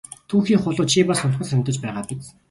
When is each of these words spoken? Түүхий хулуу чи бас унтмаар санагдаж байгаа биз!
Түүхий 0.31 0.57
хулуу 0.61 0.85
чи 0.93 0.99
бас 1.09 1.21
унтмаар 1.25 1.49
санагдаж 1.51 1.77
байгаа 1.83 2.03
биз! 2.13 2.25